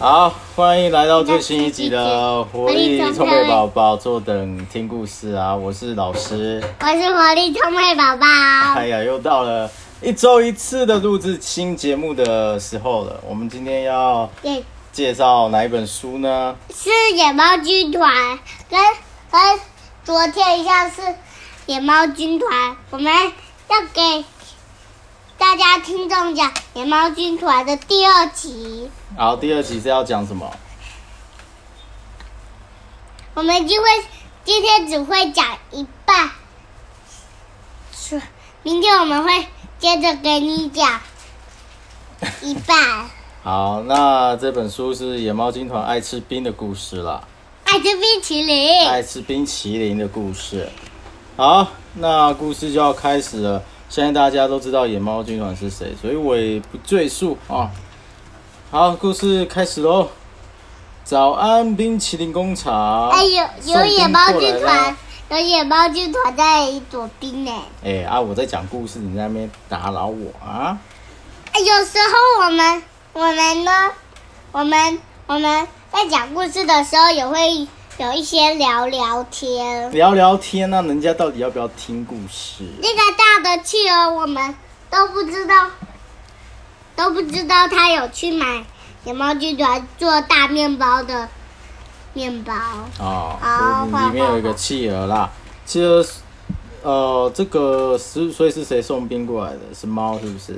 [0.00, 5.52] 好，欢迎来到最新一集的《活力充沛宝宝》，坐等听故事啊！
[5.52, 8.24] 我是老师，我是活力充沛宝宝。
[8.76, 9.68] 哎呀，又到了
[10.00, 13.20] 一周一次的录制新节目的时候了。
[13.28, 16.54] 我们今天要也介绍哪一本书呢？
[16.72, 18.38] 是野猫军团，
[18.70, 18.80] 跟
[19.32, 19.60] 跟
[20.04, 21.02] 昨天一样是
[21.66, 22.76] 野猫军团。
[22.90, 24.24] 我们要给
[25.48, 28.90] 大家听众讲野猫军团的第二集。
[29.16, 30.46] 好，第二集是要讲什么？
[33.32, 33.88] 我们就会
[34.44, 36.32] 今天只会讲一半，
[37.96, 38.20] 说
[38.62, 39.46] 明天我们会
[39.78, 41.00] 接着给你讲
[42.42, 43.08] 一半。
[43.42, 47.26] 好，那这本书是野猫军团爱吃冰的故事啦，
[47.64, 50.68] 爱吃冰淇淋，爱吃冰淇淋的故事。
[51.38, 53.62] 好，那故事就要开始了。
[53.88, 57.70] 现在大家都知道野猫军团是谁，所以我也不赘述啊。
[58.70, 60.08] 好，故事开始喽！
[61.04, 63.08] 早安，冰淇淋工厂。
[63.08, 64.94] 哎，有有野猫军团，
[65.30, 67.52] 有野猫军团在左边呢。
[67.82, 70.78] 哎啊，我在讲故事，你在那边打扰我啊？
[71.52, 72.82] 哎，有时候我们
[73.14, 73.90] 我们呢，
[74.52, 77.66] 我们我们在讲故事的时候也会
[77.98, 79.90] 有一些聊聊天。
[79.90, 82.62] 聊聊天啊，人家到底要不要听故事？
[82.80, 84.54] 那个大的企鹅我们
[84.88, 85.66] 都不知道，
[86.94, 88.64] 都不知道他有去买
[89.04, 91.28] 野猫军团做大面包的
[92.12, 92.54] 面包。
[93.00, 95.28] 哦，里面有一个企鹅啦，
[95.66, 96.20] 企鹅是，
[96.84, 99.58] 呃，这个是所以是谁送冰过来的？
[99.74, 100.52] 是猫是不是？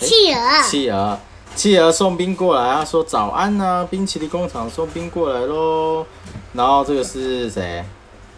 [0.00, 1.20] 哎企鹅，企鹅，
[1.56, 6.04] 企鹅送冰过来啊，说早安呐、冰淇淋工厂送冰过来喽。
[6.52, 7.82] 然后这个是谁？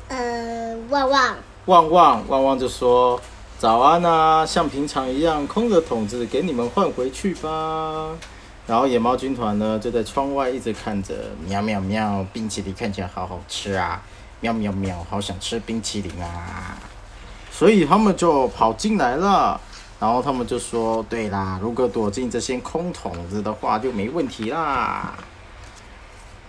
[0.07, 3.21] 呃，旺旺，旺旺，旺旺就说
[3.59, 8.11] 早安呐、像平常一样，空的桶子给你们换回去吧。
[8.69, 11.13] 然后野猫军团呢，就在窗外一直看着，
[11.45, 14.01] 喵喵喵，冰淇淋看起来好好吃啊，
[14.39, 16.79] 喵喵喵，好想吃冰淇淋啊。
[17.51, 19.61] 所以他们就跑进来了。
[20.01, 25.19] 然后他们就说：“对啦，如果躲进这些空桶子的话，就没问题啦。”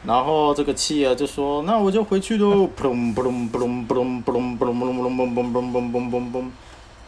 [0.06, 2.68] 然后这个企鹅就说：“那我就回去喽。
[2.78, 6.46] ”扑隆扑隆扑隆扑隆扑隆扑隆扑隆扑隆嘣嘣嘣嘣嘣嘣嘣。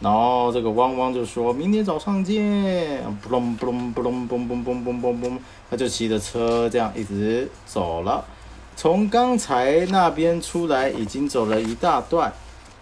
[0.00, 5.38] 然后这个汪汪就说：“明天早上见。”扑隆扑隆扑隆嘣嘣嘣嘣嘣嘣，
[5.70, 8.24] 他就骑着车这样一直走了。
[8.74, 12.32] 从刚才那边出来，已经走了一大段。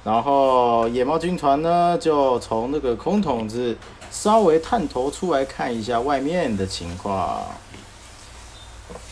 [0.03, 3.77] 然后野猫军团呢，就从那个空桶子
[4.11, 7.43] 稍微探头出来看一下外面的情况。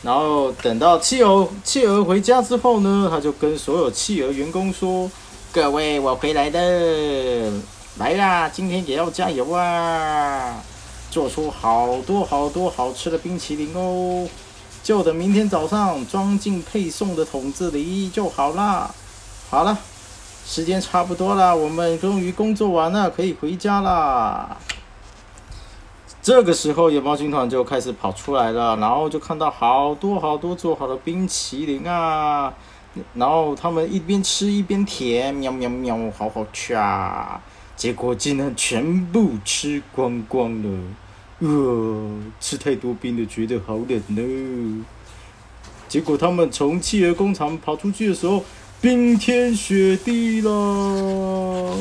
[0.02, 5.10] 然后等到企鹅企鹅回家之后呢，他就跟所有企鹅员工说
[5.52, 7.62] ：“各位，我回来了，
[7.98, 10.62] 来啦，今天也要加油啊，
[11.10, 14.26] 做出好多好多好吃的冰淇淋哦，
[14.82, 18.90] 就等明天早上装进配送的桶子里就好啦。
[19.50, 19.78] 好了。”
[20.48, 24.56] 时间差不多了，我们终于工作完了，可以回家啦。
[26.22, 32.54] 这个时候，野猫军团就开始跑出来了，然后就看到好多好多做好的冰淇淋啊，
[33.12, 37.38] 然后他们一边吃一边舔，喵喵喵，好好吃啊！
[37.76, 40.78] 结果竟然全部吃光光了，
[41.40, 44.86] 呃，吃太多冰了，觉得好冷呢。
[45.86, 48.42] 结果他们从企鹅工厂跑出去的时候，
[48.80, 51.76] 冰天雪地了，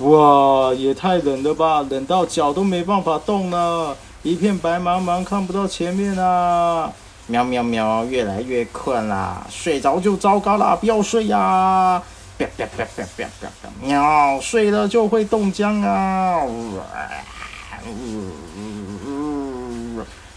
[0.00, 6.92] 哇，也太冷了吧，冷到脚都没办法动了，一片白茫茫，看不到前面啊！
[7.26, 12.02] 喵喵喵，越来越困啦，睡着就糟糕啦，不要睡呀！
[12.38, 16.42] 啪啪啪啪啪啪啪，喵，睡了就会冻僵啊！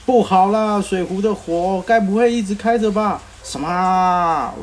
[0.05, 3.21] 不好啦，水壶的火该不会一直开着吧？
[3.43, 4.53] 什么啊？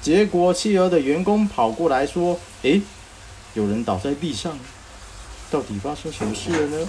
[0.00, 2.80] 结果企鹅的员工跑过来说：“诶，
[3.54, 4.56] 有人倒在地上，
[5.50, 6.88] 到底发生什么事了呢？”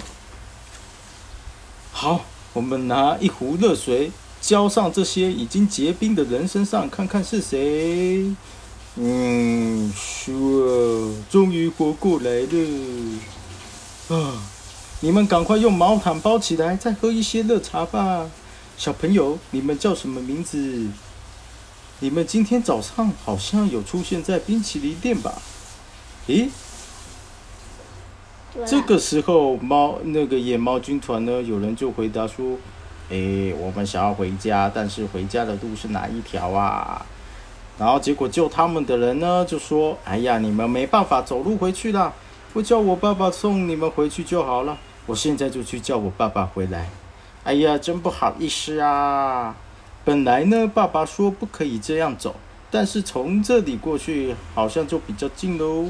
[1.92, 8.34] 好，我们拿一壶热水浇上这些已经结冰的人身上，看看是谁。
[8.96, 13.18] 嗯，说，终于活过来了。
[14.16, 14.42] 啊，
[15.00, 18.30] 你们赶快用毛毯包起来，再喝一些热茶吧。
[18.80, 20.86] 小朋友，你们叫什么名字？
[21.98, 25.34] 你们今天早上好像有出现在冰淇淋店吧？
[26.28, 26.48] 诶，
[28.54, 32.56] 对啊这个时候猫那个野猫军团呢，有人就回答说
[33.10, 37.04] ：“诶，我们想要回家，但是回家的路是哪一条啊？”
[37.76, 42.14] 然后结果救他们的人呢就说：“哎呀，你们没办法走路回去啦，
[42.54, 44.78] 我叫我爸爸送你们回去就好了。
[45.04, 46.88] 我现在就去叫我爸爸回来。
[47.42, 49.56] 哎呀，真不好意思啊！
[50.04, 52.34] 本来呢，爸爸说不可以这样走，
[52.70, 55.86] 但是从这里过去好像就比较近喽。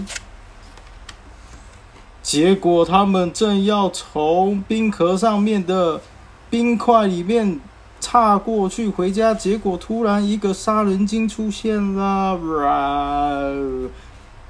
[2.22, 6.00] 结果他们正要从冰壳上面的
[6.48, 7.58] 冰块里面
[7.98, 12.38] 插过去回家，结果突然一个杀人精出现了，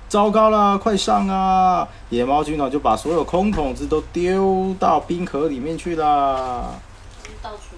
[0.08, 1.88] 糟糕了，快上啊！
[2.10, 6.78] 野猫军团就把所有空桶子都丢到冰壳里面去了。
[7.42, 7.76] 到处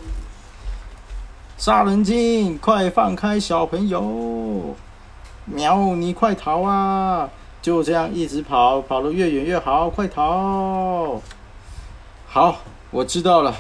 [1.57, 4.75] 杀人精，快放开小朋友！
[5.45, 7.29] 喵，你快逃啊！
[7.61, 11.21] 就这样一直跑，跑得越远越好，快逃！
[12.27, 12.57] 好，
[12.91, 13.55] 我知道了。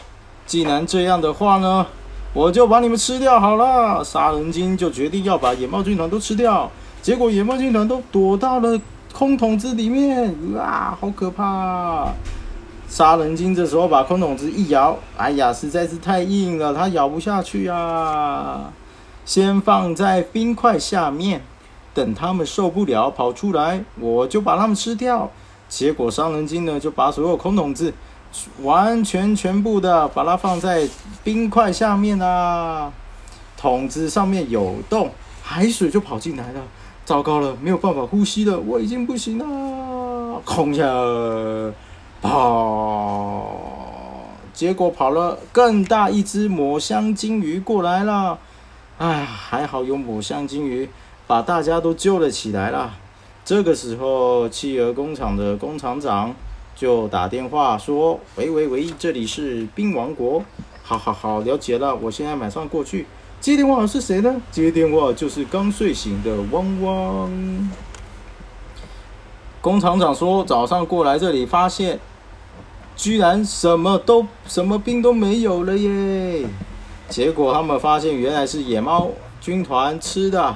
[0.45, 1.87] 既然这样的话呢，
[2.33, 4.03] 我就把你们吃掉好了。
[4.03, 6.69] 杀人精就决定要把野猫军团都吃掉。
[7.01, 8.81] 结果野猫军团都躲到了
[9.13, 12.09] 空桶子里面，哇，好可怕！
[12.93, 18.71] 杀人精这时候把空桶子一摇，哎呀，实在是太硬了，它咬不下去啊！
[19.25, 21.41] 先放在冰块下面，
[21.95, 25.31] 等他们受不了跑出来，我就把他们吃掉。
[25.71, 27.95] 结果杀人精呢，就把所有空桶子
[28.61, 30.87] 完全全部的把它放在
[31.25, 32.93] 冰块下面啦，
[33.57, 35.11] 桶子上面有洞，
[35.43, 36.61] 海水就跑进来了。
[37.07, 40.85] 糟糕了，没有办法呼吸了，我已经不行了，空下
[42.23, 43.49] 跑，
[44.55, 48.39] 结果跑了更大一只抹香鲸鱼过来了，
[48.99, 50.89] 哎，还好有抹香鲸鱼
[51.27, 52.95] 把大家都救了起来了。
[53.45, 56.33] 这个时候，企鹅工厂的工厂长
[56.77, 60.45] 就打电话说：“喂喂喂，这里是冰王国，
[60.85, 63.05] 好好好，了解了，我现在马上过去。”
[63.43, 64.41] 接电话是谁呢？
[64.53, 67.71] 接电话就是刚睡醒的汪汪。
[69.61, 71.99] 工厂长说早上过来这里，发现
[73.03, 76.47] 居然什么都什么兵都没有了耶。
[77.09, 79.11] 结果他们发现原来是野猫
[79.41, 80.55] 军团吃的。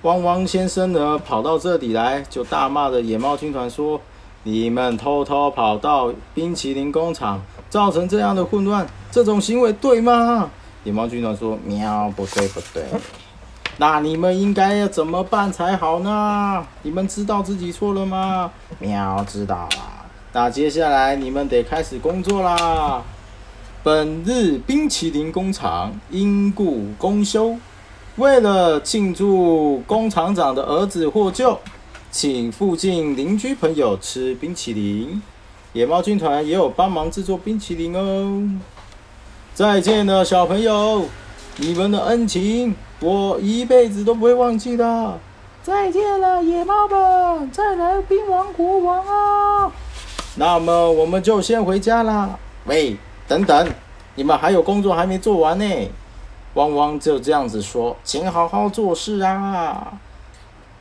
[0.00, 4.00] 汪汪先生呢跑到这里来，就大骂的野猫军团说
[4.44, 10.48] ：“你们偷偷跑到冰淇淋工厂，造成这样的混乱，这种行为对吗？”
[10.84, 12.82] 野猫军团说：“喵，不对不对，
[13.76, 16.66] 那你们应该要怎么办才好呢？
[16.80, 18.50] 你们知道自己错了吗？”
[18.80, 20.01] 喵，知道了。
[20.34, 23.02] 那接下来你们得开始工作啦。
[23.82, 27.56] 本日冰淇淋工厂因故公休，
[28.16, 31.58] 为了庆祝工厂长的儿子获救，
[32.10, 35.20] 请附近邻居朋友吃冰淇淋。
[35.74, 38.48] 野猫军团也有帮忙制作冰淇淋哦。
[39.52, 41.04] 再见了，小朋友，
[41.58, 45.18] 你们的恩情我一辈子都不会忘记的。
[45.62, 49.41] 再见了，野猫们，再来冰王国王啊！
[50.36, 52.38] 那么我们就先回家啦。
[52.64, 52.96] 喂，
[53.28, 53.70] 等等，
[54.14, 55.90] 你们还有工作还没做完呢。
[56.54, 59.92] 汪汪就这样子说，请好好做事啊。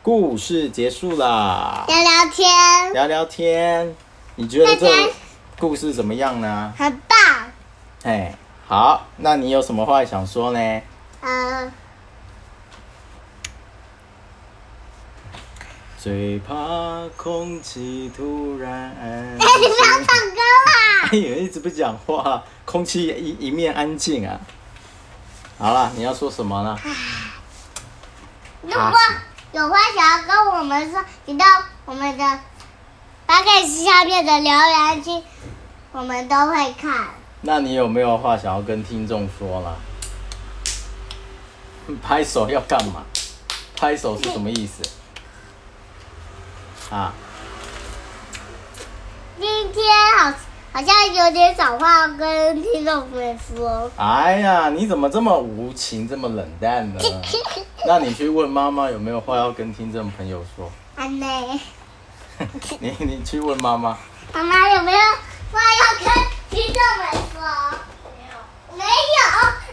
[0.03, 3.95] 故事结束啦，聊聊天，聊聊天。
[4.35, 4.87] 你觉得这
[5.59, 6.73] 故事怎么样呢？
[6.77, 7.17] 很棒。
[8.03, 8.33] 哎，
[8.67, 10.81] 好，那你有什么话想说呢？
[11.21, 11.71] 呃，
[16.03, 18.97] 最怕空气突然安
[19.37, 21.09] 哎，你不要唱歌啦！
[21.13, 24.39] 哎呀，一直不讲话，空气一一面安静啊。
[25.59, 26.75] 好了，你要说什么呢？
[28.63, 28.99] 如果
[29.51, 31.45] 有话想要跟我们说，你到
[31.85, 35.23] 我们的 o d 下面的留言区，
[35.91, 37.09] 我们都会看。
[37.41, 39.75] 那你有没有话想要跟听众说啦？
[42.01, 43.03] 拍手要干嘛？
[43.75, 44.81] 拍手是什么意思？
[46.91, 47.13] 啊，
[49.39, 49.83] 今天
[50.17, 50.33] 好
[50.73, 53.89] 好像有点少话跟听众们说。
[53.95, 56.99] 哎呀，你怎么这么无情，这么冷淡呢？
[57.87, 60.69] 那你去问妈妈有没有话要跟听众朋友说。
[60.97, 61.57] 安内，
[62.79, 63.97] 你你去问妈妈。
[64.33, 64.99] 妈妈有没有
[65.51, 66.13] 话要跟
[66.49, 67.41] 听众们说？
[68.75, 68.89] 没有，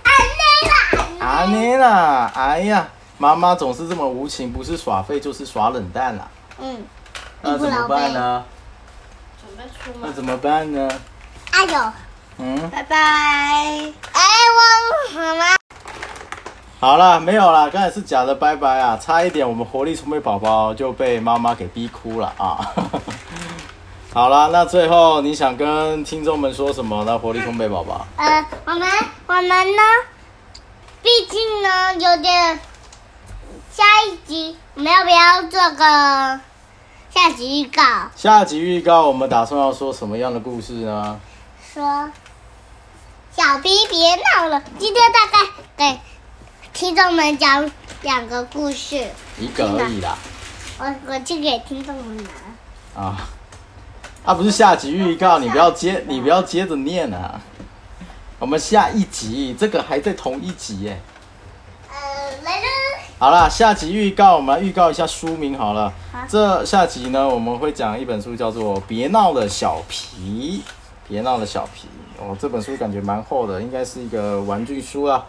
[0.05, 1.27] 安内啦。
[1.27, 6.29] 啊你啦，哎呀，妈妈总是这么无情，不是耍废就是耍冷淡啦。
[6.61, 6.85] 嗯，
[7.41, 8.45] 那怎么办呢？
[9.41, 10.13] 准备出那。
[10.13, 10.89] 怎么办呢？
[11.53, 11.93] 哎呦，
[12.39, 12.97] 嗯，拜拜。
[12.97, 14.23] 哎，
[14.57, 15.45] 我妈妈。
[16.81, 22.59] 好了，没有了，刚才是假的拜拜啊，差一点我们活力充沛宝宝就被妈妈给逼哭了啊。
[24.15, 27.19] 好了，那最后你想跟听众们说什么呢？
[27.19, 28.07] 活力充沛宝宝。
[28.17, 28.89] 呃，我们
[29.27, 29.83] 我们呢，
[31.03, 32.59] 毕竟呢有点，
[33.73, 36.41] 下一集我们要不要做个
[37.15, 37.83] 下集预告
[38.15, 41.19] 下集预告我们打算要说什么样的故事呢？
[41.75, 42.11] 说
[43.35, 45.39] ：“小 B 别闹了。”今天大概
[45.77, 46.01] 给
[46.73, 47.71] 听众们讲
[48.03, 50.17] 两个故事，一个而已啦。
[50.79, 52.17] 我我去给听众们
[52.95, 53.03] 拿。
[53.03, 53.29] 啊，
[54.25, 57.41] 啊不是下集预告，你不要接，你不要接着念啊。
[58.39, 61.01] 我们下一集，这个还在同一集耶。
[63.21, 66.21] 好啦，下集预告，我们来预告一下书名好了好。
[66.29, 70.63] 这下集呢，我们会讲一本书，叫做《别闹了，小皮》。
[71.09, 71.89] 别闹了，小皮。
[72.21, 75.27] 哦，这本书感觉蛮厚的，应该是一个玩具书啊，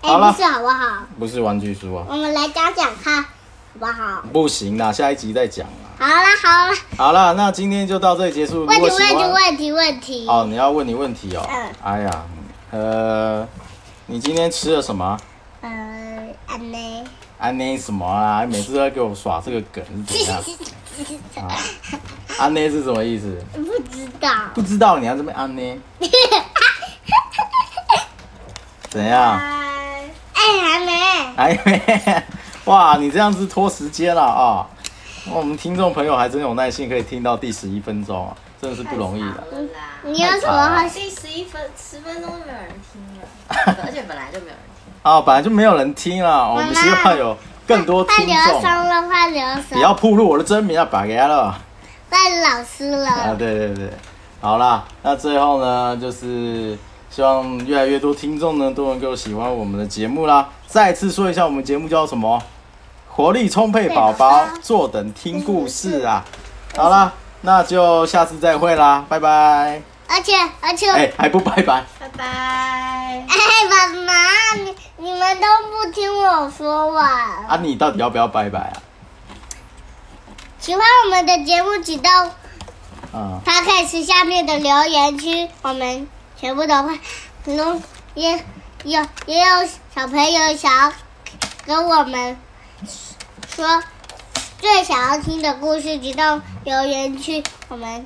[0.00, 1.02] 哎，不是好不好？
[1.18, 2.06] 不是玩具书啊。
[2.08, 3.28] 我们来讲讲看，好
[3.78, 4.22] 不好？
[4.32, 5.90] 不行啦，下一集再讲啦。
[5.98, 8.60] 好啦好啦，好啦，那今天就到这里结束。
[8.60, 10.26] 如问题问题问题问题。
[10.26, 11.46] 哦，你要问你问题哦。
[11.46, 12.22] 嗯哎呀，
[12.70, 13.46] 呃，
[14.06, 15.18] 你今天吃了什么？
[17.38, 18.44] 呃，安内什么啊？
[18.46, 20.42] 每次都要给我耍这个梗是怎样？
[21.48, 21.54] 啊，
[22.38, 23.42] 安内是什么意思？
[23.52, 24.30] 不知道。
[24.54, 25.78] 不知道你要这么安内？
[28.88, 29.38] 怎样？
[30.34, 30.92] 哎，还没。
[31.36, 32.22] 还没？
[32.64, 34.66] 哇，你这样子拖时间了啊！
[35.30, 39.44] 我们听众朋友还真有耐心，可以听到第十一分钟啊，真的是不容易的。
[40.04, 40.88] 你有什么好？
[40.88, 43.28] 第十一分十分钟都没有人听了，
[43.84, 44.75] 而且本来就没有人听。
[45.06, 48.34] 啊，本来就没有人听了，我们希望有更多快听众。
[48.34, 50.02] 流声了，快流不要声。
[50.02, 51.56] 暴露我的真名啊，白给他了。
[52.10, 53.36] 拜老师了啊，了。
[53.36, 53.90] 对对对，
[54.40, 56.76] 好啦，那最后呢，就是
[57.08, 60.48] 希望越来越多听众呢都能够喜欢我们的节目啦。
[60.66, 62.42] 再次说一下，我们节目叫什么？
[63.08, 66.24] 活力充沛宝宝，坐等听故事啊。
[66.76, 69.80] 好啦，那就下次再会啦，拜拜。
[70.08, 71.84] 而且而且，哎、还不拜拜？
[72.16, 73.26] 拜拜。
[73.28, 73.28] 哎，
[73.70, 77.06] 妈妈，你你们都不听我说完。
[77.46, 78.82] 啊，你到底要不要拜拜啊？
[80.58, 82.24] 喜欢我们的节目，请到
[83.12, 86.98] 啊、p o d c a s 下面的留言区，我们全部都会。
[87.44, 87.80] 能
[88.14, 88.44] 也
[88.82, 90.92] 有也有小朋友想要
[91.64, 92.36] 跟我们
[93.54, 93.82] 说
[94.58, 98.04] 最想要听的故事，请到留言区，我们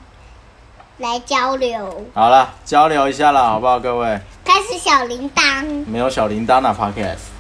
[1.01, 2.07] 来交流。
[2.15, 4.21] 好了，交流一下了，好不好，各位？
[4.45, 5.65] 开始小铃铛。
[5.87, 7.31] 没有小铃铛的 podcast。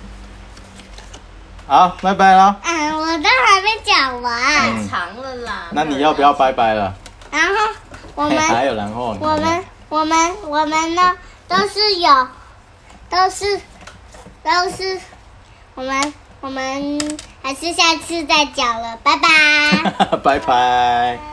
[1.66, 2.56] 好，拜拜了。
[2.64, 4.42] 嗯，我都还没讲完。
[4.42, 5.68] 太长了啦。
[5.72, 6.94] 那你要不要拜拜了？
[7.30, 7.54] 然后
[8.14, 8.38] 我们。
[8.40, 11.14] 还有然后我们我们我们呢
[11.46, 12.28] 都是有，
[13.10, 13.60] 都是
[14.42, 14.98] 都是
[15.74, 16.98] 我们我们
[17.42, 20.06] 还是下次再讲了，拜拜。
[20.24, 21.29] 拜拜。